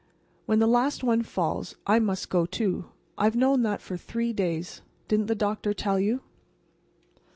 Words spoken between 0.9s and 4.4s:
one falls I must go, too. I've known that for three